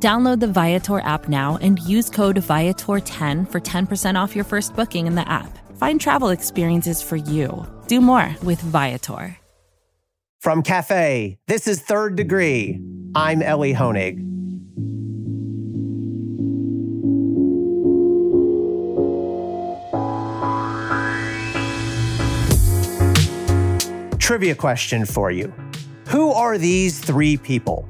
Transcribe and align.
Download 0.00 0.38
the 0.38 0.46
Viator 0.46 1.00
app 1.00 1.28
now 1.28 1.58
and 1.60 1.80
use 1.80 2.08
code 2.08 2.36
Viator10 2.36 3.50
for 3.50 3.60
10% 3.60 4.14
off 4.14 4.36
your 4.36 4.44
first 4.44 4.76
booking 4.76 5.08
in 5.08 5.16
the 5.16 5.28
app. 5.28 5.58
Find 5.76 6.00
travel 6.00 6.28
experiences 6.28 7.02
for 7.02 7.16
you. 7.16 7.66
Do 7.88 8.00
more 8.00 8.36
with 8.44 8.60
Viator. 8.60 9.36
From 10.40 10.62
Cafe, 10.62 11.36
this 11.48 11.66
is 11.66 11.80
Third 11.80 12.14
Degree. 12.14 12.80
I'm 13.16 13.42
Elie 13.42 13.74
Honig. 13.74 14.24
Trivia 24.20 24.54
question 24.54 25.04
for 25.04 25.32
you 25.32 25.52
Who 26.08 26.30
are 26.30 26.56
these 26.56 27.00
three 27.00 27.36
people? 27.36 27.88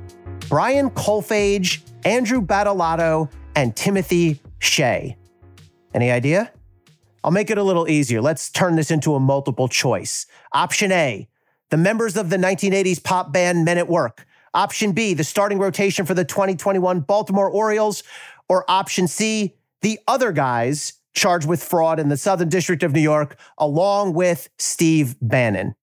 Brian 0.49 0.89
Kolfage, 0.91 1.83
Andrew 2.09 2.41
Badolato, 2.41 3.31
and 3.55 3.77
Timothy 3.77 4.41
Shea. 4.61 5.15
Any 5.93 6.11
idea? 6.11 6.51
I'll 7.23 7.31
make 7.31 7.51
it 7.51 7.59
a 7.59 7.63
little 7.63 7.87
easier. 7.87 8.23
Let's 8.23 8.51
turn 8.51 8.77
this 8.77 8.91
into 8.91 9.15
a 9.15 9.21
multiple 9.21 9.69
choice. 9.69 10.25
Option 10.55 10.91
A, 10.91 11.29
the 11.69 11.77
members 11.77 12.17
of 12.17 12.31
the 12.31 12.39
1980s 12.39 13.05
pop 13.05 13.31
band 13.31 13.67
Men 13.67 13.77
at 13.77 13.89
Work. 13.89 14.27
Option 14.55 14.93
B, 14.93 15.13
the 15.13 15.23
starting 15.23 15.59
rotation 15.59 16.07
for 16.07 16.15
the 16.15 16.25
2021 16.25 17.01
Baltimore 17.01 17.51
Orioles. 17.51 18.03
Or 18.49 18.65
option 18.71 19.07
C, 19.07 19.55
the 19.83 20.01
other 20.09 20.33
guys 20.33 20.95
charged 21.13 21.47
with 21.47 21.63
fraud 21.63 22.01
in 22.01 22.09
the 22.09 22.17
Southern 22.17 22.49
District 22.49 22.83
of 22.83 22.95
New 22.95 23.03
York, 23.03 23.39
along 23.59 24.15
with 24.15 24.49
Steve 24.57 25.15
Bannon. 25.21 25.75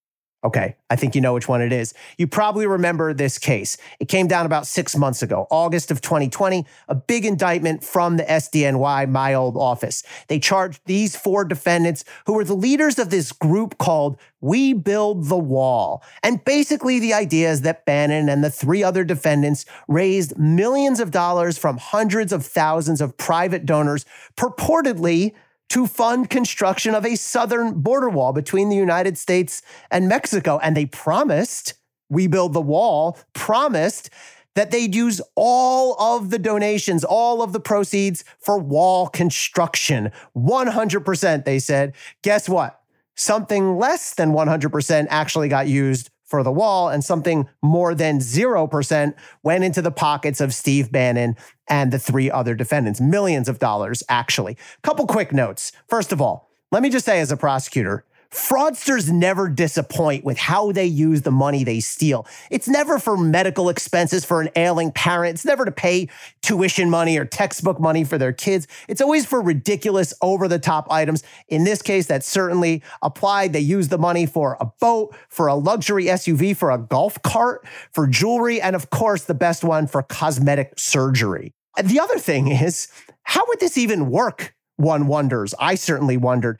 Okay, 0.45 0.75
I 0.91 0.95
think 0.95 1.15
you 1.15 1.21
know 1.21 1.33
which 1.33 1.47
one 1.47 1.59
it 1.63 1.73
is. 1.73 1.95
You 2.19 2.27
probably 2.27 2.67
remember 2.67 3.15
this 3.15 3.39
case. 3.39 3.77
It 3.99 4.09
came 4.09 4.27
down 4.27 4.45
about 4.45 4.67
six 4.67 4.95
months 4.95 5.23
ago, 5.23 5.47
August 5.49 5.89
of 5.89 6.01
2020, 6.01 6.63
a 6.88 6.93
big 6.93 7.25
indictment 7.25 7.83
from 7.83 8.17
the 8.17 8.23
SDNY, 8.25 9.09
my 9.09 9.33
old 9.33 9.57
office. 9.57 10.03
They 10.27 10.38
charged 10.38 10.81
these 10.85 11.16
four 11.16 11.45
defendants 11.45 12.05
who 12.27 12.33
were 12.33 12.43
the 12.43 12.53
leaders 12.53 12.99
of 12.99 13.09
this 13.09 13.31
group 13.31 13.79
called 13.79 14.19
We 14.39 14.73
Build 14.73 15.29
the 15.29 15.38
Wall. 15.38 16.03
And 16.21 16.45
basically, 16.45 16.99
the 16.99 17.16
idea 17.16 17.49
is 17.49 17.61
that 17.61 17.83
Bannon 17.85 18.29
and 18.29 18.43
the 18.43 18.51
three 18.51 18.83
other 18.83 19.03
defendants 19.03 19.66
raised 19.88 20.38
millions 20.38 20.99
of 20.99 21.09
dollars 21.09 21.57
from 21.57 21.77
hundreds 21.77 22.31
of 22.31 22.45
thousands 22.45 23.01
of 23.01 23.17
private 23.17 23.66
donors, 23.66 24.05
purportedly 24.38 25.33
to 25.69 25.88
fund 25.88 26.30
construction 26.30 26.94
of 26.94 27.05
a 27.05 27.16
southern 27.16 27.81
border 27.81 28.09
wall 28.09 28.33
between 28.33 28.69
the 28.69 28.75
United 28.75 29.17
States 29.17 29.61
and 29.91 30.07
Mexico. 30.07 30.59
And 30.59 30.75
they 30.75 30.85
promised, 30.85 31.73
we 32.09 32.27
build 32.27 32.53
the 32.53 32.61
wall, 32.61 33.17
promised 33.33 34.09
that 34.55 34.72
they'd 34.72 34.95
use 34.95 35.22
all 35.35 35.95
of 35.99 36.30
the 36.30 36.39
donations, 36.39 37.03
all 37.03 37.41
of 37.41 37.53
the 37.53 37.59
proceeds 37.59 38.23
for 38.39 38.57
wall 38.57 39.07
construction. 39.07 40.11
100%, 40.35 41.45
they 41.45 41.59
said. 41.59 41.94
Guess 42.22 42.47
what? 42.47 42.81
Something 43.16 43.77
less 43.77 44.13
than 44.13 44.31
100% 44.31 45.07
actually 45.09 45.50
got 45.50 45.67
used 45.67 46.09
for 46.26 46.44
the 46.44 46.52
wall, 46.52 46.90
and 46.90 47.04
something 47.04 47.48
more 47.62 47.94
than 47.94 48.19
0% 48.19 49.13
went 49.44 49.63
into 49.63 49.81
the 49.81 49.91
pockets 49.91 50.41
of 50.41 50.53
Steve 50.53 50.91
Bannon 50.91 51.36
and 51.69 51.91
the 51.91 52.00
three 52.00 52.30
other 52.30 52.56
defendants. 52.56 53.00
Millions 53.00 53.47
of 53.47 53.59
dollars, 53.59 54.03
actually. 54.09 54.58
Couple 54.81 55.06
quick 55.08 55.31
notes. 55.31 55.72
First 55.88 56.12
of 56.12 56.22
all, 56.22 56.50
let 56.72 56.81
me 56.81 56.90
just 56.90 57.06
say, 57.06 57.19
as 57.19 57.31
a 57.31 57.38
prosecutor, 57.38 58.06
Fraudsters 58.35 59.09
never 59.09 59.47
disappoint 59.47 60.25
with 60.25 60.38
how 60.38 60.73
they 60.73 60.85
use 60.85 61.22
the 61.22 61.31
money 61.31 61.63
they 61.63 61.79
steal. 61.79 62.28
It's 62.51 62.68
never 62.68 63.00
for 63.00 63.16
medical 63.16 63.69
expenses 63.69 64.25
for 64.25 64.41
an 64.41 64.50
ailing 64.57 64.91
parent. 64.91 65.35
It's 65.35 65.46
never 65.46 65.63
to 65.63 65.72
pay 65.72 66.09
tuition 66.41 66.90
money 66.90 67.18
or 67.18 67.23
textbook 67.23 67.79
money 67.79 68.03
for 68.03 68.18
their 68.18 68.34
kids. 68.34 68.68
It's 68.90 69.00
always 69.00 69.25
for 69.25 69.41
ridiculous, 69.41 70.13
over 70.22 70.50
the 70.50 70.59
top 70.59 70.91
items. 70.91 71.23
In 71.47 71.63
this 71.63 71.81
case, 71.81 72.07
that 72.07 72.25
certainly 72.25 72.84
applied. 73.01 73.53
They 73.53 73.62
used 73.62 73.90
the 73.90 73.97
money 73.97 74.25
for 74.25 74.57
a 74.59 74.66
boat, 74.81 75.16
for 75.29 75.47
a 75.47 75.56
luxury 75.56 76.06
SUV, 76.06 76.57
for 76.57 76.72
a 76.72 76.78
golf 76.78 77.22
cart, 77.22 77.66
for 77.94 78.06
jewelry, 78.06 78.59
and 78.59 78.75
of 78.75 78.90
course, 78.90 79.23
the 79.23 79.34
best 79.34 79.63
one 79.63 79.88
for 79.88 80.03
cosmetic 80.03 80.73
surgery. 80.78 81.53
The 81.81 82.02
other 82.02 82.19
thing 82.19 82.50
is, 82.50 82.90
how 83.23 83.46
would 83.47 83.62
this 83.62 83.78
even 83.78 84.09
work? 84.09 84.53
One 84.75 85.07
wonders. 85.07 85.53
I 85.57 85.75
certainly 85.75 86.17
wondered 86.17 86.59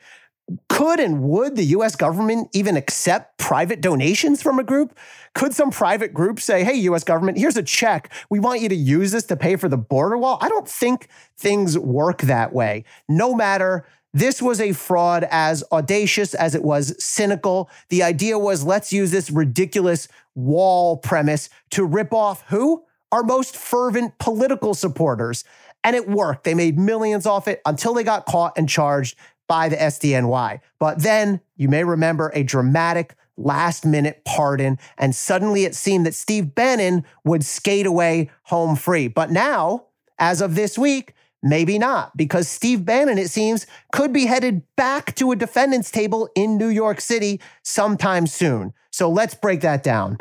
could 0.68 1.00
and 1.00 1.22
would 1.22 1.56
the 1.56 1.64
US 1.64 1.96
government 1.96 2.48
even 2.52 2.76
accept 2.76 3.38
private 3.38 3.80
donations 3.80 4.42
from 4.42 4.58
a 4.58 4.64
group? 4.64 4.96
Could 5.34 5.54
some 5.54 5.70
private 5.70 6.14
group 6.14 6.40
say, 6.40 6.62
hey, 6.62 6.74
US 6.74 7.02
government, 7.02 7.38
here's 7.38 7.56
a 7.56 7.62
check. 7.62 8.12
We 8.30 8.38
want 8.38 8.60
you 8.60 8.68
to 8.68 8.76
use 8.76 9.10
this 9.10 9.24
to 9.24 9.36
pay 9.36 9.56
for 9.56 9.68
the 9.68 9.76
border 9.76 10.16
wall? 10.16 10.38
I 10.40 10.48
don't 10.48 10.68
think 10.68 11.08
things 11.36 11.78
work 11.78 12.22
that 12.22 12.52
way. 12.52 12.84
No 13.08 13.34
matter 13.34 13.86
this 14.16 14.40
was 14.40 14.62
a 14.62 14.72
fraud 14.72 15.26
as 15.30 15.62
audacious 15.70 16.32
as 16.32 16.54
it 16.54 16.62
was 16.62 16.94
cynical. 17.04 17.68
The 17.90 18.02
idea 18.02 18.38
was 18.38 18.64
let's 18.64 18.90
use 18.90 19.10
this 19.10 19.30
ridiculous 19.30 20.08
wall 20.34 20.96
premise 20.96 21.50
to 21.72 21.84
rip 21.84 22.14
off 22.14 22.42
who? 22.48 22.84
Our 23.12 23.22
most 23.22 23.54
fervent 23.54 24.16
political 24.18 24.72
supporters. 24.72 25.44
And 25.84 25.94
it 25.94 26.08
worked. 26.08 26.44
They 26.44 26.54
made 26.54 26.78
millions 26.78 27.26
off 27.26 27.46
it 27.46 27.60
until 27.66 27.92
they 27.92 28.04
got 28.04 28.24
caught 28.24 28.56
and 28.56 28.66
charged 28.66 29.18
by 29.48 29.68
the 29.68 29.76
SDNY. 29.76 30.60
But 30.78 31.02
then 31.02 31.40
you 31.56 31.68
may 31.68 31.84
remember 31.84 32.30
a 32.34 32.42
dramatic 32.42 33.14
last 33.36 33.84
minute 33.84 34.22
pardon, 34.24 34.78
and 34.98 35.14
suddenly 35.14 35.64
it 35.64 35.74
seemed 35.74 36.06
that 36.06 36.14
Steve 36.14 36.54
Bannon 36.54 37.04
would 37.24 37.44
skate 37.44 37.86
away 37.86 38.30
home 38.44 38.76
free. 38.76 39.08
But 39.08 39.30
now, 39.30 39.86
as 40.18 40.40
of 40.40 40.54
this 40.54 40.78
week, 40.78 41.14
maybe 41.42 41.78
not, 41.78 42.16
because 42.16 42.48
Steve 42.48 42.84
Bannon, 42.84 43.18
it 43.18 43.30
seems, 43.30 43.66
could 43.92 44.12
be 44.12 44.26
headed 44.26 44.62
back 44.76 45.14
to 45.16 45.32
a 45.32 45.36
defendant's 45.36 45.90
table 45.90 46.28
in 46.34 46.56
New 46.56 46.68
York 46.68 47.00
City 47.00 47.40
sometime 47.62 48.26
soon. 48.26 48.72
So 48.90 49.10
let's 49.10 49.34
break 49.34 49.60
that 49.60 49.82
down. 49.82 50.16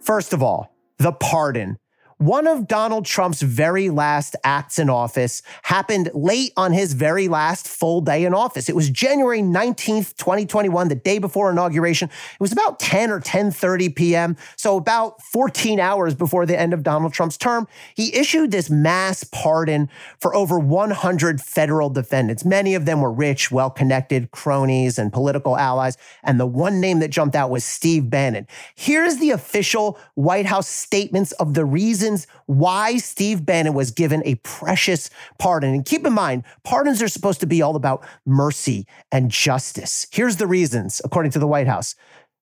First 0.00 0.32
of 0.32 0.42
all, 0.42 0.74
the 0.98 1.12
pardon. 1.12 1.78
One 2.18 2.48
of 2.48 2.66
Donald 2.66 3.06
Trump's 3.06 3.42
very 3.42 3.90
last 3.90 4.34
acts 4.42 4.80
in 4.80 4.90
office 4.90 5.40
happened 5.62 6.10
late 6.14 6.52
on 6.56 6.72
his 6.72 6.92
very 6.92 7.28
last 7.28 7.68
full 7.68 8.00
day 8.00 8.24
in 8.24 8.34
office. 8.34 8.68
It 8.68 8.74
was 8.74 8.90
January 8.90 9.40
19th, 9.40 10.16
2021, 10.16 10.88
the 10.88 10.96
day 10.96 11.20
before 11.20 11.48
inauguration. 11.48 12.08
It 12.08 12.40
was 12.40 12.50
about 12.50 12.80
10 12.80 13.12
or 13.12 13.20
10:30 13.20 13.94
p.m., 13.94 14.36
so 14.56 14.76
about 14.76 15.22
14 15.22 15.78
hours 15.78 16.16
before 16.16 16.44
the 16.44 16.58
end 16.58 16.74
of 16.74 16.82
Donald 16.82 17.12
Trump's 17.12 17.36
term. 17.36 17.68
He 17.94 18.12
issued 18.12 18.50
this 18.50 18.68
mass 18.68 19.22
pardon 19.22 19.88
for 20.18 20.34
over 20.34 20.58
100 20.58 21.40
federal 21.40 21.88
defendants. 21.88 22.44
Many 22.44 22.74
of 22.74 22.84
them 22.84 23.00
were 23.00 23.12
rich, 23.12 23.52
well-connected 23.52 24.32
cronies 24.32 24.98
and 24.98 25.12
political 25.12 25.56
allies, 25.56 25.96
and 26.24 26.40
the 26.40 26.46
one 26.46 26.80
name 26.80 26.98
that 26.98 27.10
jumped 27.10 27.36
out 27.36 27.50
was 27.50 27.62
Steve 27.62 28.10
Bannon. 28.10 28.48
Here's 28.74 29.18
the 29.18 29.30
official 29.30 30.00
White 30.16 30.46
House 30.46 30.66
statements 30.66 31.30
of 31.32 31.54
the 31.54 31.64
reason 31.64 32.07
reasons 32.08 32.26
why 32.46 32.96
Steve 32.96 33.44
Bannon 33.44 33.74
was 33.74 33.90
given 33.90 34.22
a 34.24 34.36
precious 34.36 35.10
pardon. 35.38 35.74
And 35.74 35.84
keep 35.84 36.06
in 36.06 36.12
mind, 36.12 36.44
pardons 36.64 37.02
are 37.02 37.08
supposed 37.08 37.40
to 37.40 37.46
be 37.46 37.60
all 37.60 37.76
about 37.76 38.06
mercy 38.24 38.86
and 39.12 39.30
justice. 39.30 40.06
Here's 40.10 40.36
the 40.36 40.46
reasons, 40.46 41.00
according 41.04 41.32
to 41.32 41.38
the 41.38 41.46
White 41.46 41.66
House. 41.66 41.94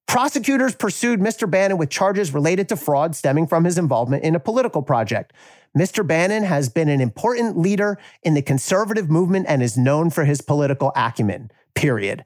Prosecutors 0.06 0.76
pursued 0.76 1.18
Mr. 1.18 1.50
Bannon 1.50 1.78
with 1.78 1.90
charges 1.90 2.32
related 2.32 2.68
to 2.68 2.76
fraud 2.76 3.16
stemming 3.16 3.48
from 3.48 3.64
his 3.64 3.76
involvement 3.76 4.22
in 4.22 4.36
a 4.36 4.40
political 4.40 4.82
project. 4.82 5.32
Mr. 5.76 6.06
Bannon 6.06 6.44
has 6.44 6.68
been 6.68 6.88
an 6.88 7.00
important 7.00 7.58
leader 7.58 7.98
in 8.22 8.34
the 8.34 8.42
conservative 8.42 9.10
movement 9.10 9.46
and 9.48 9.64
is 9.64 9.76
known 9.76 10.10
for 10.10 10.24
his 10.24 10.40
political 10.40 10.92
acumen, 10.94 11.50
period. 11.74 12.24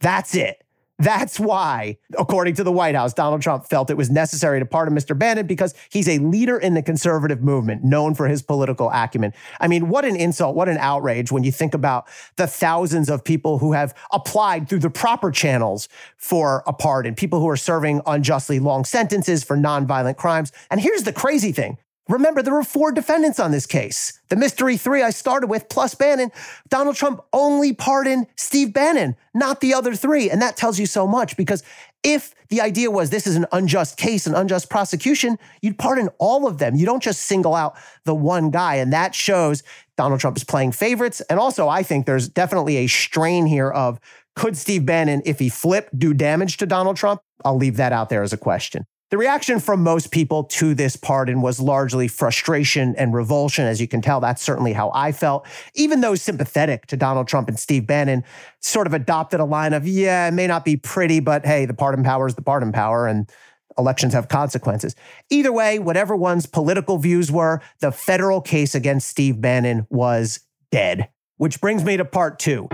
That's 0.00 0.36
it. 0.36 0.62
That's 0.98 1.38
why, 1.38 1.98
according 2.18 2.54
to 2.54 2.64
the 2.64 2.72
White 2.72 2.94
House, 2.94 3.12
Donald 3.12 3.42
Trump 3.42 3.66
felt 3.66 3.90
it 3.90 3.98
was 3.98 4.08
necessary 4.08 4.60
to 4.60 4.66
pardon 4.66 4.96
Mr. 4.96 5.18
Bannon 5.18 5.46
because 5.46 5.74
he's 5.90 6.08
a 6.08 6.18
leader 6.18 6.56
in 6.56 6.72
the 6.72 6.82
conservative 6.82 7.42
movement, 7.42 7.84
known 7.84 8.14
for 8.14 8.26
his 8.28 8.40
political 8.40 8.90
acumen. 8.90 9.34
I 9.60 9.68
mean, 9.68 9.90
what 9.90 10.06
an 10.06 10.16
insult, 10.16 10.56
what 10.56 10.70
an 10.70 10.78
outrage 10.78 11.30
when 11.30 11.44
you 11.44 11.52
think 11.52 11.74
about 11.74 12.08
the 12.36 12.46
thousands 12.46 13.10
of 13.10 13.24
people 13.24 13.58
who 13.58 13.74
have 13.74 13.94
applied 14.10 14.70
through 14.70 14.78
the 14.78 14.90
proper 14.90 15.30
channels 15.30 15.88
for 16.16 16.62
a 16.66 16.72
pardon, 16.72 17.14
people 17.14 17.40
who 17.40 17.48
are 17.48 17.58
serving 17.58 18.00
unjustly 18.06 18.58
long 18.58 18.86
sentences 18.86 19.44
for 19.44 19.56
nonviolent 19.56 20.16
crimes. 20.16 20.50
And 20.70 20.80
here's 20.80 21.02
the 21.02 21.12
crazy 21.12 21.52
thing 21.52 21.76
Remember, 22.08 22.42
there 22.42 22.54
were 22.54 22.62
four 22.62 22.92
defendants 22.92 23.40
on 23.40 23.50
this 23.50 23.66
case. 23.66 24.20
The 24.28 24.36
mystery 24.36 24.76
three 24.76 25.02
I 25.02 25.10
started 25.10 25.48
with, 25.48 25.68
plus 25.68 25.94
Bannon. 25.94 26.30
Donald 26.68 26.94
Trump 26.94 27.20
only 27.32 27.72
pardoned 27.72 28.26
Steve 28.36 28.72
Bannon, 28.72 29.16
not 29.34 29.60
the 29.60 29.74
other 29.74 29.94
three. 29.94 30.30
And 30.30 30.40
that 30.40 30.56
tells 30.56 30.78
you 30.78 30.86
so 30.86 31.06
much 31.06 31.36
because 31.36 31.64
if 32.04 32.32
the 32.48 32.60
idea 32.60 32.90
was 32.92 33.10
this 33.10 33.26
is 33.26 33.34
an 33.34 33.46
unjust 33.50 33.96
case, 33.96 34.26
an 34.26 34.36
unjust 34.36 34.70
prosecution, 34.70 35.36
you'd 35.62 35.78
pardon 35.78 36.08
all 36.18 36.46
of 36.46 36.58
them. 36.58 36.76
You 36.76 36.86
don't 36.86 37.02
just 37.02 37.22
single 37.22 37.54
out 37.54 37.76
the 38.04 38.14
one 38.14 38.50
guy. 38.50 38.76
And 38.76 38.92
that 38.92 39.14
shows 39.14 39.64
Donald 39.96 40.20
Trump 40.20 40.36
is 40.36 40.44
playing 40.44 40.72
favorites. 40.72 41.20
And 41.22 41.40
also, 41.40 41.68
I 41.68 41.82
think 41.82 42.06
there's 42.06 42.28
definitely 42.28 42.76
a 42.76 42.86
strain 42.86 43.46
here 43.46 43.70
of 43.70 43.98
could 44.36 44.56
Steve 44.56 44.86
Bannon, 44.86 45.22
if 45.24 45.38
he 45.38 45.48
flipped, 45.48 45.98
do 45.98 46.14
damage 46.14 46.58
to 46.58 46.66
Donald 46.66 46.96
Trump? 46.96 47.20
I'll 47.44 47.56
leave 47.56 47.78
that 47.78 47.92
out 47.92 48.10
there 48.10 48.22
as 48.22 48.32
a 48.32 48.36
question. 48.36 48.84
The 49.10 49.18
reaction 49.18 49.60
from 49.60 49.84
most 49.84 50.10
people 50.10 50.42
to 50.44 50.74
this 50.74 50.96
pardon 50.96 51.40
was 51.40 51.60
largely 51.60 52.08
frustration 52.08 52.96
and 52.96 53.14
revulsion. 53.14 53.64
As 53.64 53.80
you 53.80 53.86
can 53.86 54.02
tell, 54.02 54.18
that's 54.18 54.42
certainly 54.42 54.72
how 54.72 54.90
I 54.94 55.12
felt. 55.12 55.46
Even 55.74 56.00
those 56.00 56.20
sympathetic 56.20 56.86
to 56.86 56.96
Donald 56.96 57.28
Trump 57.28 57.48
and 57.48 57.56
Steve 57.56 57.86
Bannon 57.86 58.24
sort 58.60 58.88
of 58.88 58.94
adopted 58.94 59.38
a 59.38 59.44
line 59.44 59.74
of, 59.74 59.86
yeah, 59.86 60.26
it 60.26 60.32
may 60.32 60.48
not 60.48 60.64
be 60.64 60.76
pretty, 60.76 61.20
but 61.20 61.46
hey, 61.46 61.66
the 61.66 61.74
pardon 61.74 62.02
power 62.02 62.26
is 62.26 62.34
the 62.34 62.42
pardon 62.42 62.72
power. 62.72 63.06
And 63.06 63.30
elections 63.78 64.12
have 64.12 64.26
consequences. 64.26 64.96
Either 65.30 65.52
way, 65.52 65.78
whatever 65.78 66.16
one's 66.16 66.46
political 66.46 66.98
views 66.98 67.30
were, 67.30 67.60
the 67.78 67.92
federal 67.92 68.40
case 68.40 68.74
against 68.74 69.08
Steve 69.08 69.40
Bannon 69.40 69.86
was 69.88 70.40
dead. 70.72 71.10
Which 71.36 71.60
brings 71.60 71.84
me 71.84 71.96
to 71.96 72.04
part 72.04 72.40
two 72.40 72.68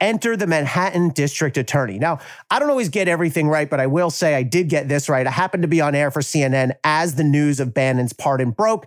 enter 0.00 0.36
the 0.36 0.46
Manhattan 0.46 1.10
District 1.10 1.56
Attorney. 1.56 1.98
Now, 1.98 2.18
I 2.50 2.58
don't 2.58 2.70
always 2.70 2.88
get 2.88 3.08
everything 3.08 3.48
right, 3.48 3.68
but 3.68 3.80
I 3.80 3.86
will 3.86 4.10
say 4.10 4.34
I 4.34 4.42
did 4.42 4.68
get 4.68 4.88
this 4.88 5.08
right. 5.08 5.26
I 5.26 5.30
happened 5.30 5.62
to 5.62 5.68
be 5.68 5.80
on 5.80 5.94
air 5.94 6.10
for 6.10 6.20
CNN 6.20 6.72
as 6.84 7.14
the 7.14 7.24
news 7.24 7.60
of 7.60 7.74
Bannon's 7.74 8.12
pardon 8.12 8.50
broke. 8.50 8.86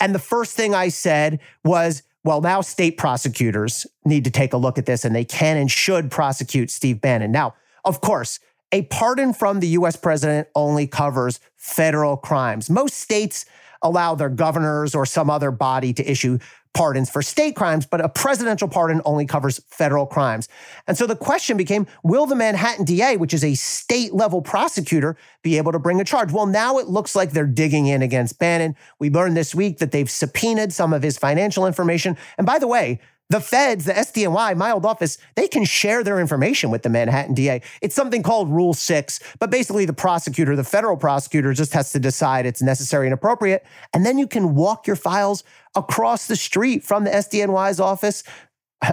And 0.00 0.14
the 0.14 0.18
first 0.18 0.56
thing 0.56 0.74
I 0.74 0.88
said 0.88 1.40
was, 1.64 2.02
well, 2.24 2.40
now 2.40 2.60
state 2.60 2.98
prosecutors 2.98 3.86
need 4.04 4.24
to 4.24 4.30
take 4.30 4.52
a 4.52 4.56
look 4.58 4.78
at 4.78 4.86
this 4.86 5.04
and 5.04 5.14
they 5.14 5.24
can 5.24 5.56
and 5.56 5.70
should 5.70 6.10
prosecute 6.10 6.70
Steve 6.70 7.00
Bannon. 7.00 7.32
Now, 7.32 7.54
of 7.84 8.00
course, 8.00 8.40
a 8.72 8.82
pardon 8.82 9.32
from 9.32 9.60
the 9.60 9.68
US 9.68 9.96
president 9.96 10.48
only 10.54 10.86
covers 10.86 11.40
federal 11.56 12.16
crimes. 12.16 12.70
Most 12.70 12.94
states 12.94 13.46
allow 13.82 14.14
their 14.14 14.28
governors 14.28 14.94
or 14.94 15.06
some 15.06 15.30
other 15.30 15.50
body 15.50 15.92
to 15.94 16.10
issue 16.10 16.38
pardons 16.74 17.10
for 17.10 17.22
state 17.22 17.56
crimes, 17.56 17.86
but 17.86 18.00
a 18.00 18.08
presidential 18.08 18.68
pardon 18.68 19.02
only 19.04 19.26
covers 19.26 19.60
federal 19.68 20.06
crimes. 20.06 20.48
And 20.86 20.96
so 20.96 21.06
the 21.06 21.16
question 21.16 21.56
became 21.56 21.86
will 22.02 22.26
the 22.26 22.36
Manhattan 22.36 22.84
DA, 22.84 23.16
which 23.16 23.34
is 23.34 23.44
a 23.44 23.54
state 23.54 24.14
level 24.14 24.42
prosecutor, 24.42 25.16
be 25.42 25.58
able 25.58 25.72
to 25.72 25.78
bring 25.78 26.00
a 26.00 26.04
charge? 26.04 26.32
Well, 26.32 26.46
now 26.46 26.78
it 26.78 26.88
looks 26.88 27.16
like 27.16 27.32
they're 27.32 27.46
digging 27.46 27.86
in 27.86 28.02
against 28.02 28.38
Bannon. 28.38 28.76
We 28.98 29.10
learned 29.10 29.36
this 29.36 29.54
week 29.54 29.78
that 29.78 29.92
they've 29.92 30.10
subpoenaed 30.10 30.72
some 30.72 30.92
of 30.92 31.02
his 31.02 31.18
financial 31.18 31.66
information. 31.66 32.16
And 32.38 32.46
by 32.46 32.58
the 32.58 32.68
way, 32.68 33.00
the 33.30 33.40
feds, 33.40 33.86
the 33.86 33.92
SDNY, 33.92 34.56
my 34.56 34.72
old 34.72 34.84
office, 34.84 35.16
they 35.36 35.48
can 35.48 35.64
share 35.64 36.04
their 36.04 36.20
information 36.20 36.70
with 36.70 36.82
the 36.82 36.88
Manhattan 36.88 37.32
DA. 37.32 37.62
It's 37.80 37.94
something 37.94 38.22
called 38.22 38.50
Rule 38.50 38.74
6, 38.74 39.20
but 39.38 39.50
basically 39.50 39.86
the 39.86 39.92
prosecutor, 39.92 40.56
the 40.56 40.64
federal 40.64 40.96
prosecutor, 40.96 41.54
just 41.54 41.72
has 41.72 41.92
to 41.92 42.00
decide 42.00 42.44
it's 42.44 42.60
necessary 42.60 43.06
and 43.06 43.14
appropriate. 43.14 43.64
And 43.94 44.04
then 44.04 44.18
you 44.18 44.26
can 44.26 44.54
walk 44.54 44.86
your 44.86 44.96
files 44.96 45.44
across 45.76 46.26
the 46.26 46.36
street 46.36 46.82
from 46.82 47.04
the 47.04 47.10
SDNY's 47.10 47.80
office. 47.80 48.24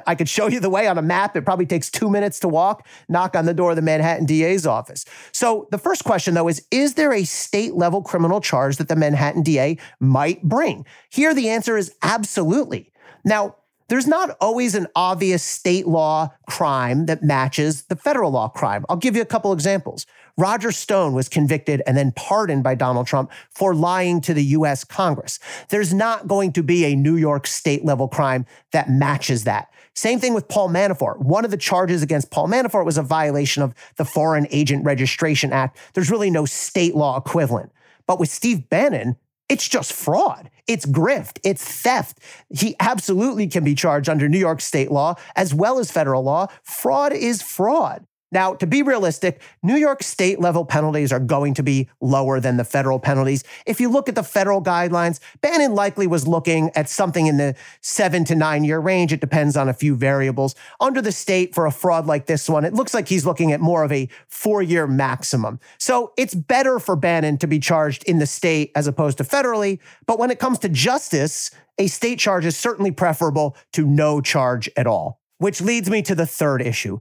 I 0.05 0.15
could 0.15 0.29
show 0.29 0.47
you 0.47 0.59
the 0.59 0.69
way 0.69 0.87
on 0.87 0.97
a 0.97 1.01
map. 1.01 1.35
It 1.35 1.45
probably 1.45 1.65
takes 1.65 1.89
two 1.89 2.09
minutes 2.09 2.39
to 2.41 2.47
walk, 2.47 2.85
knock 3.07 3.35
on 3.35 3.45
the 3.45 3.53
door 3.53 3.71
of 3.71 3.75
the 3.77 3.81
Manhattan 3.81 4.25
DA's 4.25 4.67
office. 4.67 5.05
So 5.31 5.67
the 5.71 5.77
first 5.77 6.03
question, 6.03 6.33
though, 6.33 6.47
is 6.47 6.65
Is 6.71 6.95
there 6.95 7.13
a 7.13 7.23
state 7.23 7.73
level 7.73 8.01
criminal 8.03 8.41
charge 8.41 8.77
that 8.77 8.89
the 8.89 8.95
Manhattan 8.95 9.43
DA 9.43 9.77
might 9.99 10.43
bring? 10.43 10.85
Here, 11.09 11.33
the 11.33 11.49
answer 11.49 11.77
is 11.77 11.95
absolutely. 12.03 12.91
Now, 13.23 13.55
there's 13.89 14.07
not 14.07 14.35
always 14.41 14.75
an 14.75 14.87
obvious 14.95 15.43
state 15.43 15.87
law 15.87 16.29
crime 16.49 17.05
that 17.05 17.23
matches 17.23 17.83
the 17.83 17.95
federal 17.95 18.31
law 18.31 18.49
crime. 18.49 18.85
I'll 18.89 18.97
give 18.97 19.15
you 19.15 19.21
a 19.21 19.25
couple 19.25 19.53
examples. 19.53 20.05
Roger 20.37 20.71
Stone 20.71 21.13
was 21.13 21.29
convicted 21.29 21.81
and 21.87 21.97
then 21.97 22.11
pardoned 22.11 22.63
by 22.63 22.75
Donald 22.75 23.07
Trump 23.07 23.31
for 23.49 23.73
lying 23.73 24.21
to 24.21 24.33
the 24.33 24.43
US 24.43 24.83
Congress. 24.83 25.39
There's 25.69 25.93
not 25.93 26.27
going 26.27 26.53
to 26.53 26.63
be 26.63 26.85
a 26.85 26.95
New 26.95 27.15
York 27.15 27.47
state 27.47 27.85
level 27.85 28.07
crime 28.07 28.45
that 28.71 28.89
matches 28.89 29.45
that. 29.45 29.71
Same 29.95 30.19
thing 30.19 30.35
with 30.35 30.47
Paul 30.47 30.69
Manafort. 30.69 31.17
One 31.19 31.43
of 31.43 31.49
the 31.49 31.57
charges 31.57 32.03
against 32.03 32.29
Paul 32.29 32.47
Manafort 32.47 32.85
was 32.85 32.99
a 32.99 33.03
violation 33.03 33.63
of 33.63 33.73
the 33.95 34.05
Foreign 34.05 34.45
Agent 34.51 34.85
Registration 34.85 35.51
Act. 35.51 35.79
There's 35.93 36.11
really 36.11 36.29
no 36.29 36.45
state 36.45 36.93
law 36.93 37.17
equivalent. 37.17 37.71
But 38.05 38.19
with 38.19 38.29
Steve 38.29 38.69
Bannon, 38.69 39.15
it's 39.49 39.67
just 39.67 39.93
fraud. 39.93 40.49
It's 40.67 40.85
grift. 40.85 41.39
It's 41.43 41.63
theft. 41.63 42.19
He 42.49 42.75
absolutely 42.79 43.47
can 43.47 43.63
be 43.63 43.75
charged 43.75 44.09
under 44.09 44.27
New 44.27 44.39
York 44.39 44.61
state 44.61 44.91
law 44.91 45.15
as 45.35 45.53
well 45.53 45.79
as 45.79 45.91
federal 45.91 46.23
law. 46.23 46.47
Fraud 46.63 47.13
is 47.13 47.41
fraud. 47.41 48.05
Now, 48.31 48.53
to 48.55 48.67
be 48.67 48.81
realistic, 48.81 49.41
New 49.63 49.75
York 49.75 50.03
state 50.03 50.39
level 50.39 50.65
penalties 50.65 51.13
are 51.13 51.19
going 51.19 51.53
to 51.55 51.63
be 51.63 51.89
lower 52.01 52.39
than 52.39 52.57
the 52.57 52.65
federal 52.65 52.99
penalties. 52.99 53.43
If 53.65 53.79
you 53.79 53.89
look 53.89 54.09
at 54.09 54.15
the 54.15 54.23
federal 54.23 54.61
guidelines, 54.61 55.19
Bannon 55.41 55.73
likely 55.73 56.07
was 56.07 56.27
looking 56.27 56.69
at 56.75 56.89
something 56.89 57.27
in 57.27 57.37
the 57.37 57.55
seven 57.81 58.25
to 58.25 58.35
nine 58.35 58.65
year 58.65 58.79
range. 58.79 59.13
It 59.13 59.21
depends 59.21 59.55
on 59.55 59.69
a 59.69 59.73
few 59.73 59.95
variables. 59.95 60.55
Under 60.81 61.01
the 61.01 61.11
state, 61.11 61.55
for 61.55 61.65
a 61.65 61.71
fraud 61.71 62.05
like 62.05 62.25
this 62.25 62.49
one, 62.49 62.65
it 62.65 62.73
looks 62.73 62.93
like 62.93 63.07
he's 63.07 63.25
looking 63.25 63.53
at 63.53 63.61
more 63.61 63.83
of 63.83 63.91
a 63.91 64.09
four 64.27 64.61
year 64.61 64.87
maximum. 64.87 65.59
So 65.77 66.11
it's 66.17 66.35
better 66.35 66.79
for 66.79 66.97
Bannon 66.97 67.37
to 67.37 67.47
be 67.47 67.59
charged 67.59 68.03
in 68.03 68.19
the 68.19 68.27
state 68.27 68.71
as 68.75 68.87
opposed 68.87 69.17
to 69.19 69.23
federally. 69.23 69.79
But 70.05 70.19
when 70.19 70.31
it 70.31 70.39
comes 70.39 70.59
to 70.59 70.69
justice, 70.69 71.51
a 71.77 71.87
state 71.87 72.19
charge 72.19 72.45
is 72.45 72.57
certainly 72.57 72.91
preferable 72.91 73.55
to 73.73 73.85
no 73.85 74.19
charge 74.19 74.69
at 74.75 74.87
all. 74.87 75.21
Which 75.37 75.61
leads 75.61 75.89
me 75.89 76.01
to 76.01 76.15
the 76.15 76.25
third 76.25 76.61
issue 76.63 76.97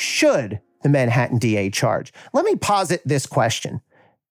should 0.00 0.60
the 0.82 0.88
Manhattan 0.88 1.38
DA 1.38 1.70
charge? 1.70 2.12
Let 2.32 2.44
me 2.44 2.56
posit 2.56 3.02
this 3.04 3.26
question. 3.26 3.80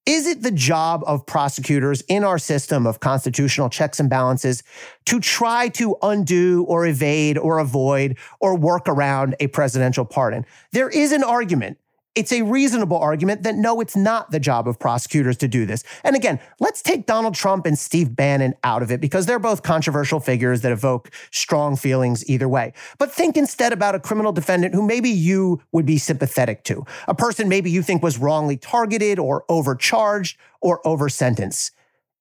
Is 0.06 0.26
it 0.26 0.42
the 0.42 0.52
job 0.52 1.04
of 1.06 1.26
prosecutors 1.26 2.02
in 2.08 2.24
our 2.24 2.40
system 2.40 2.88
of 2.88 3.00
constitutional 3.00 3.70
checks 3.70 4.00
and 4.00 4.10
balances 4.10 4.64
to 5.06 5.20
try 5.20 5.70
to 5.70 5.96
undo 6.02 6.66
or 6.68 6.88
evade 6.88 7.38
or 7.38 7.60
avoid 7.60 8.18
or 8.40 8.58
work 8.58 8.88
around 8.88 9.36
a 9.40 9.48
presidential 9.48 10.06
pardon? 10.06 10.46
There 10.72 10.90
is 10.90 11.12
an 11.12 11.24
argument 11.24 11.78
it's 12.16 12.32
a 12.32 12.42
reasonable 12.42 12.98
argument 12.98 13.44
that 13.44 13.56
no, 13.56 13.80
it's 13.82 13.96
not 13.96 14.32
the 14.32 14.40
job 14.40 14.68
of 14.68 14.80
prosecutors 14.80 15.38
to 15.38 15.48
do 15.48 15.66
this. 15.66 15.84
And 16.04 16.16
again, 16.16 16.40
let's 16.60 16.82
take 16.82 17.06
Donald 17.06 17.36
Trump 17.36 17.66
and 17.66 17.78
Steve 17.78 18.16
Bannon 18.16 18.56
out 18.64 18.82
of 18.82 18.92
it 18.92 19.00
because 19.00 19.26
they're 19.26 19.40
both 19.40 19.64
controversial 19.64 20.20
figures 20.20 20.62
that 20.62 20.72
evoke 20.72 21.12
strong 21.32 21.76
feelings 21.76 22.28
either 22.30 22.50
way. 22.50 22.74
But 22.98 23.12
think 23.12 23.38
instead 23.38 23.74
about 23.74 23.96
a 23.96 24.00
criminal 24.00 24.32
defendant 24.32 24.74
who 24.74 24.86
maybe 24.86 25.10
you 25.10 25.62
would 25.72 25.86
be 25.86 25.98
sympathetic 25.98 26.64
to, 26.66 26.86
a 27.08 27.16
person 27.16 27.48
maybe 27.48 27.70
you 27.70 27.84
think 27.84 28.02
was 28.02 28.18
wrongly 28.18 28.58
targeted 28.58 29.20
or 29.20 29.46
overcharged 29.50 30.38
or 30.62 30.86
over 30.86 31.10
sentenced. 31.10 31.72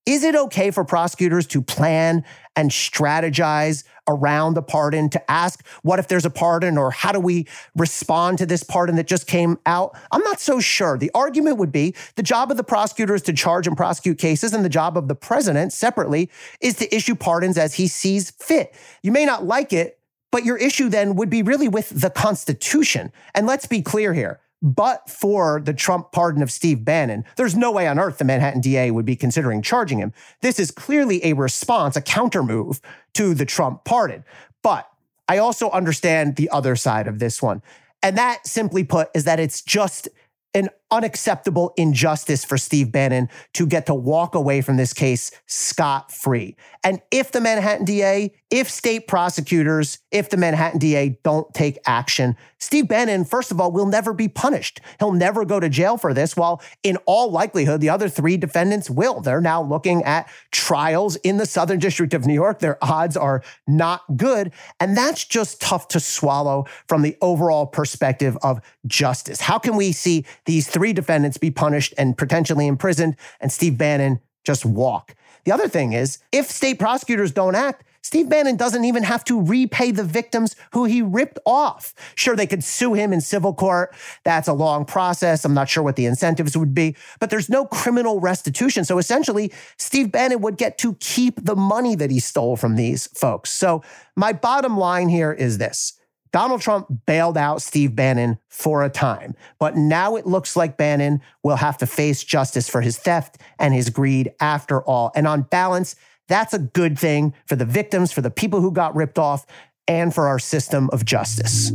Is 0.09 0.25
it 0.25 0.35
okay 0.35 0.71
for 0.71 0.87
prosecutors 0.87 1.47
to 1.49 1.61
plan 1.61 2.25
and 2.57 2.71
strategize 2.71 3.85
around 4.09 4.55
the 4.55 4.63
pardon 4.63 5.11
to 5.11 5.31
ask 5.31 5.63
what 5.83 5.99
if 5.99 6.09
there's 6.09 6.25
a 6.25 6.31
pardon 6.31 6.79
or 6.79 6.91
how 6.91 7.13
do 7.13 7.21
we 7.21 7.47
respond 7.77 8.39
to 8.39 8.47
this 8.47 8.63
pardon 8.63 8.97
that 8.97 9.07
just 9.07 9.27
came 9.27 9.59
out? 9.67 9.95
I'm 10.11 10.23
not 10.23 10.41
so 10.41 10.61
sure. 10.61 10.97
The 10.97 11.11
argument 11.15 11.59
would 11.59 11.71
be 11.71 11.95
the 12.15 12.23
job 12.23 12.51
of 12.51 12.57
the 12.57 12.65
prosecutor 12.65 13.15
is 13.15 13.21
to 13.25 13.35
charge 13.35 13.67
and 13.67 13.77
prosecute 13.77 14.17
cases, 14.17 14.55
and 14.55 14.65
the 14.65 14.71
job 14.71 14.97
of 14.97 15.09
the 15.09 15.15
president 15.15 15.75
separately 15.75 16.31
is 16.63 16.77
to 16.77 16.97
issue 16.97 17.15
pardons 17.15 17.59
as 17.59 17.75
he 17.75 17.87
sees 17.87 18.31
fit. 18.31 18.75
You 19.03 19.13
may 19.13 19.27
not 19.27 19.45
like 19.45 19.75
it, 19.75 19.99
but 20.33 20.43
your 20.43 20.57
issue 20.57 20.89
then 20.89 21.17
would 21.17 21.29
be 21.29 21.43
really 21.43 21.69
with 21.69 21.91
the 21.91 22.09
Constitution. 22.09 23.13
And 23.35 23.47
let's 23.47 23.67
be 23.67 23.83
clear 23.83 24.15
here 24.15 24.41
but 24.61 25.09
for 25.09 25.61
the 25.61 25.73
Trump 25.73 26.13
pardon 26.13 26.43
of 26.43 26.51
Steve 26.51 26.85
Bannon, 26.85 27.25
there's 27.37 27.57
no 27.57 27.71
way 27.71 27.87
on 27.87 27.99
earth 27.99 28.19
the 28.19 28.25
Manhattan 28.25 28.61
DA 28.61 28.91
would 28.91 29.05
be 29.05 29.17
considering 29.17 29.63
charging 29.63 29.99
him. 29.99 30.13
This 30.43 30.59
is 30.59 30.71
clearly 30.71 31.25
a 31.25 31.35
response, 31.35 31.97
a 31.97 32.01
counter 32.01 32.43
move 32.43 32.81
to 33.15 33.35
the 33.35 33.45
Trump 33.45 33.85
pardon. 33.85 34.25
But 34.63 34.89
I 35.29 35.39
also 35.39 35.71
understand 35.71 36.37
the 36.37 36.51
other 36.51 36.75
side 36.75 37.07
of 37.07 37.19
this 37.19 37.41
one. 37.41 37.63
And 38.03 38.17
that, 38.17 38.47
simply 38.47 38.85
put, 38.85 39.09
is 39.15 39.25
that 39.25 39.41
it's 39.41 39.63
just 39.63 40.09
an 40.55 40.69
unacceptable 40.91 41.73
injustice 41.77 42.45
for 42.45 42.57
Steve 42.57 42.91
Bannon 42.91 43.29
to 43.55 43.67
get 43.67 43.87
to 43.87 43.95
walk 43.95 44.35
away 44.35 44.61
from 44.61 44.77
this 44.77 44.93
case 44.93 45.31
scot 45.47 46.13
free. 46.13 46.57
And 46.85 47.01
if 47.11 47.33
the 47.33 47.41
Manhattan 47.41 47.85
DA, 47.85 48.33
if 48.51 48.71
state 48.71 49.09
prosecutors, 49.09 49.99
if 50.11 50.31
the 50.31 50.37
Manhattan 50.37 50.79
DA 50.79 51.19
don't 51.23 51.53
take 51.53 51.79
action, 51.85 52.37
Steve 52.61 52.89
Bannon, 52.89 53.25
first 53.25 53.51
of 53.51 53.61
all, 53.61 53.71
will 53.71 53.87
never 53.87 54.13
be 54.13 54.29
punished. 54.29 54.81
He'll 54.99 55.13
never 55.13 55.45
go 55.45 55.61
to 55.61 55.69
jail 55.69 55.97
for 55.97 56.15
this, 56.15 56.37
while 56.37 56.63
in 56.83 56.97
all 57.07 57.31
likelihood, 57.31 57.81
the 57.81 57.91
other 57.91 58.09
three 58.09 58.37
defendants 58.37 58.89
will. 58.89 59.21
They're 59.21 59.41
now 59.41 59.63
looking 59.63 60.03
at 60.05 60.29
trials 60.51 61.17
in 61.17 61.37
the 61.37 61.47
Southern 61.47 61.79
District 61.79 62.15
of 62.15 62.27
New 62.27 62.35
York. 62.35 62.61
Their 62.61 62.83
odds 62.83 63.17
are 63.17 63.43
not 63.67 64.03
good. 64.17 64.53
And 64.81 64.97
that's 64.97 65.25
just 65.25 65.61
tough 65.61 65.89
to 65.89 66.01
swallow 66.01 66.67
from 66.89 67.03
the 67.03 67.17
overall 67.21 67.67
perspective 67.67 68.37
of 68.43 68.61
justice. 68.87 69.41
How 69.41 69.59
can 69.59 69.77
we 69.77 69.93
see 69.93 70.25
these 70.47 70.67
defendants 70.93 71.37
be 71.37 71.51
punished 71.51 71.95
and 71.99 72.17
potentially 72.17 72.67
imprisoned, 72.67 73.17
and 73.41 73.53
Steve 73.53 73.77
Bannon 73.79 74.21
just 74.45 74.65
walk. 74.65 75.15
The 75.45 75.53
other 75.53 75.69
thing 75.69 75.93
is, 75.93 76.19
if 76.33 76.51
state 76.51 76.79
prosecutors 76.79 77.33
don't 77.33 77.55
act, 77.55 77.85
Steve 78.03 78.29
Bannon 78.29 78.57
doesn't 78.57 78.85
even 78.85 79.03
have 79.03 79.25
to 79.25 79.43
repay 79.43 79.91
the 79.91 80.05
victims 80.05 80.57
who 80.73 80.85
he 80.85 81.03
ripped 81.03 81.39
off. 81.45 81.95
Sure, 82.15 82.35
they 82.35 82.47
could 82.47 82.65
sue 82.65 82.95
him 82.95 83.13
in 83.13 83.21
civil 83.21 83.53
court. 83.53 83.95
That's 84.25 84.49
a 84.49 84.53
long 84.53 84.85
process. 84.85 85.45
I'm 85.45 85.53
not 85.53 85.69
sure 85.69 85.83
what 85.83 85.97
the 85.97 86.07
incentives 86.07 86.57
would 86.57 86.75
be, 86.75 86.97
but 87.21 87.29
there's 87.29 87.51
no 87.51 87.67
criminal 87.67 88.21
restitution. 88.21 88.85
So 88.85 88.99
essentially, 88.99 89.53
Steve 89.77 90.11
Bannon 90.13 90.41
would 90.41 90.57
get 90.57 90.79
to 90.79 90.95
keep 91.01 91.45
the 91.45 91.57
money 91.57 91.95
that 91.97 92.11
he 92.11 92.21
stole 92.21 92.57
from 92.57 92.77
these 92.77 93.09
folks. 93.09 93.51
So 93.51 93.83
my 94.17 94.33
bottom 94.33 94.79
line 94.79 95.09
here 95.09 95.33
is 95.33 95.59
this. 95.59 95.98
Donald 96.33 96.61
Trump 96.61 96.87
bailed 97.07 97.37
out 97.37 97.63
Steve 97.63 97.95
Bannon 97.95 98.39
for 98.49 98.83
a 98.83 98.91
time, 98.91 99.35
but 99.59 99.77
now 99.77 100.17
it 100.17 100.27
looks 100.27 100.57
like 100.57 100.77
Bannon 100.77 101.21
will 101.43 101.57
have 101.57 101.79
to 101.79 101.87
face 101.87 102.23
justice 102.23 102.69
for 102.69 102.81
his 102.81 102.99
theft 102.99 103.39
and 103.59 103.75
his 103.75 103.91
greed 103.91 104.33
after 104.41 104.83
all. 104.83 105.13
And 105.15 105.27
on 105.27 105.43
balance, 105.43 105.97
that's 106.29 106.55
a 106.55 106.59
good 106.59 106.99
thing 106.99 107.35
for 107.47 107.57
the 107.57 107.65
victims, 107.65 108.13
for 108.13 108.21
the 108.21 108.31
people 108.31 108.61
who 108.61 108.71
got 108.71 108.95
ripped 108.95 109.19
off, 109.19 109.47
and 109.87 110.15
for 110.15 110.29
our 110.29 110.39
system 110.39 110.91
of 110.93 111.05
justice. 111.05 111.73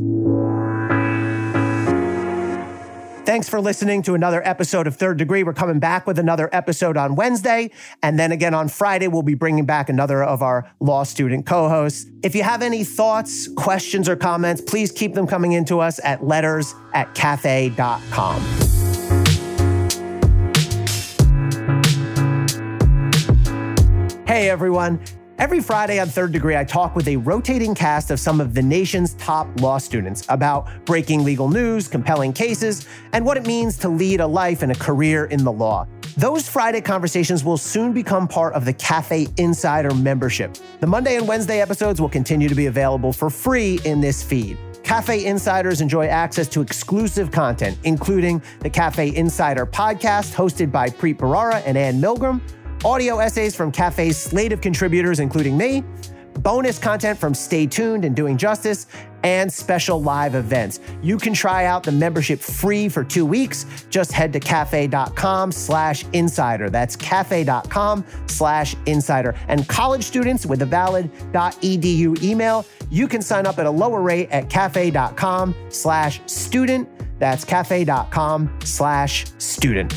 Thanks 3.26 3.48
for 3.48 3.62
listening 3.62 4.02
to 4.04 4.16
another 4.16 4.46
episode 4.46 4.86
of 4.86 4.98
Third 4.98 5.18
Degree. 5.18 5.44
We're 5.44 5.54
coming 5.54 5.80
back 5.80 6.06
with 6.06 6.20
another 6.20 6.50
episode 6.52 6.98
on 6.98 7.16
Wednesday. 7.16 7.72
And 8.02 8.20
then 8.20 8.34
again 8.34 8.54
on 8.54 8.68
Friday, 8.68 9.08
we'll 9.08 9.24
be 9.24 9.34
bringing 9.34 9.66
back 9.66 9.88
another 9.88 10.22
of 10.22 10.42
our 10.42 10.70
law 10.82 11.04
student 11.04 11.46
co 11.46 11.70
hosts. 11.70 12.06
If 12.22 12.36
you 12.36 12.44
have 12.44 12.62
any 12.62 12.84
thoughts, 12.84 13.48
questions, 13.48 14.10
or 14.10 14.18
comments, 14.18 14.62
please 14.62 14.92
keep 14.92 15.14
them 15.14 15.26
coming 15.26 15.54
into 15.54 15.80
us 15.80 16.02
at 16.04 16.26
letters 16.26 16.76
at 16.94 17.16
cafe.com. 17.16 18.42
Hey 24.28 24.50
everyone. 24.50 25.00
Every 25.40 25.62
Friday 25.62 26.00
on 26.00 26.08
Third 26.08 26.32
Degree, 26.32 26.56
I 26.56 26.64
talk 26.64 26.96
with 26.96 27.08
a 27.08 27.18
rotating 27.18 27.74
cast 27.74 28.12
of 28.12 28.20
some 28.20 28.40
of 28.40 28.54
the 28.54 28.62
nation's 28.62 29.16
top 29.16 29.48
law 29.60 29.80
students 29.80 30.24
about 30.30 30.68
breaking 30.86 31.24
legal 31.24 31.50
news, 31.50 31.88
compelling 31.88 32.34
cases, 32.34 32.88
and 33.14 33.26
what 33.26 33.36
it 33.38 33.48
means 33.48 33.76
to 33.80 33.90
lead 33.90 34.20
a 34.20 34.28
life 34.28 34.62
and 34.62 34.72
a 34.72 34.76
career 34.76 35.26
in 35.26 35.44
the 35.44 35.52
law. 35.52 35.88
Those 36.18 36.48
Friday 36.48 36.82
conversations 36.82 37.44
will 37.44 37.58
soon 37.58 37.94
become 37.94 38.28
part 38.28 38.54
of 38.54 38.64
the 38.64 38.74
Cafe 38.74 39.28
Insider 39.38 39.94
membership. 39.96 40.56
The 40.82 40.88
Monday 40.88 41.16
and 41.16 41.28
Wednesday 41.28 41.62
episodes 41.62 42.00
will 42.00 42.10
continue 42.10 42.48
to 42.48 42.56
be 42.56 42.68
available 42.68 43.12
for 43.12 43.32
free 43.32 43.80
in 43.86 44.02
this 44.02 44.22
feed. 44.22 44.56
Cafe 44.84 45.26
Insiders 45.26 45.82
enjoy 45.82 46.08
access 46.08 46.48
to 46.50 46.62
exclusive 46.62 47.32
content, 47.32 47.80
including 47.86 48.40
the 48.60 48.70
Cafe 48.70 49.16
Insider 49.16 49.66
podcast 49.66 50.36
hosted 50.36 50.72
by 50.72 50.90
Preet 50.90 51.18
Bharara 51.18 51.64
and 51.66 51.76
Anne 51.76 52.00
Milgram 52.00 52.40
audio 52.86 53.20
essays 53.20 53.56
from 53.56 53.72
Cafe's 53.72 54.18
slate 54.18 54.52
of 54.52 54.62
contributors, 54.62 55.20
including 55.20 55.58
me, 55.58 55.84
bonus 56.40 56.78
content 56.78 57.18
from 57.18 57.34
Stay 57.34 57.66
Tuned 57.66 58.04
and 58.06 58.16
Doing 58.16 58.38
Justice, 58.38 58.88
and 59.24 59.52
special 59.52 60.02
live 60.02 60.36
events. 60.36 60.82
You 61.02 61.18
can 61.18 61.34
try 61.34 61.66
out 61.66 61.84
the 61.84 61.94
membership 61.94 62.40
free 62.40 62.90
for 62.90 63.04
two 63.04 63.26
weeks. 63.26 63.66
Just 63.90 64.12
head 64.12 64.34
to 64.34 64.40
cafe.com 64.40 65.52
slash 65.54 66.04
insider. 66.12 66.70
That's 66.70 66.98
cafe.com 66.98 68.06
slash 68.28 68.76
insider. 68.86 69.34
And 69.48 69.68
college 69.70 70.04
students 70.04 70.46
with 70.46 70.62
a 70.62 70.66
valid 70.66 71.10
.edu 71.32 72.22
email, 72.22 72.66
you 72.90 73.08
can 73.08 73.22
sign 73.22 73.46
up 73.46 73.60
at 73.60 73.66
a 73.66 73.72
lower 73.72 74.02
rate 74.02 74.30
at 74.32 74.50
cafe.com 74.50 75.56
slash 75.70 76.20
student. 76.26 76.90
That's 77.20 77.46
cafe.com 77.46 78.60
slash 78.64 79.26
student. 79.38 79.94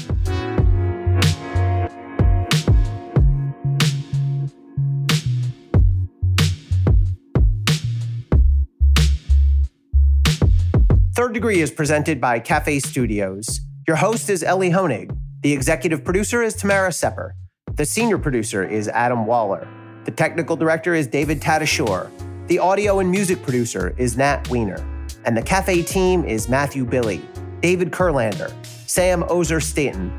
Degree 11.36 11.60
is 11.60 11.70
presented 11.70 12.18
by 12.18 12.40
Cafe 12.40 12.78
Studios. 12.78 13.60
Your 13.86 13.96
host 13.96 14.30
is 14.30 14.42
Elie 14.42 14.70
Honig. 14.70 15.14
The 15.42 15.52
executive 15.52 16.02
producer 16.02 16.42
is 16.42 16.54
Tamara 16.54 16.90
Sepper. 16.90 17.34
The 17.74 17.84
senior 17.84 18.16
producer 18.16 18.64
is 18.64 18.88
Adam 18.88 19.26
Waller. 19.26 19.68
The 20.06 20.12
technical 20.12 20.56
director 20.56 20.94
is 20.94 21.06
David 21.06 21.42
Tatasciore. 21.42 22.10
The 22.46 22.58
audio 22.58 23.00
and 23.00 23.10
music 23.10 23.42
producer 23.42 23.94
is 23.98 24.16
Nat 24.16 24.48
Weiner. 24.48 24.82
And 25.26 25.36
the 25.36 25.42
Cafe 25.42 25.82
team 25.82 26.24
is 26.24 26.48
Matthew 26.48 26.86
Billy, 26.86 27.20
David 27.60 27.90
Kurlander, 27.90 28.50
Sam 28.88 29.22
Ozer 29.28 29.60
Staton, 29.60 30.10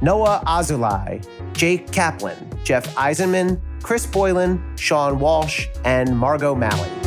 Noa 0.00 0.42
Azulai, 0.46 1.22
Jake 1.52 1.92
Kaplan, 1.92 2.48
Jeff 2.64 2.86
Eisenman, 2.94 3.60
Chris 3.82 4.06
Boylan, 4.06 4.58
Sean 4.78 5.18
Walsh, 5.18 5.66
and 5.84 6.16
Margot 6.16 6.54
Malley. 6.54 7.01